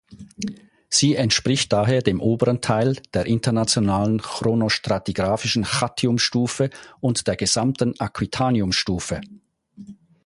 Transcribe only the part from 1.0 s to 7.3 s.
entspricht daher dem oberen Teil der internationalen chronostratigraphischen Chattium-Stufe und